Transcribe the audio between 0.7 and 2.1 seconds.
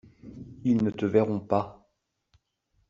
ne te verront pas.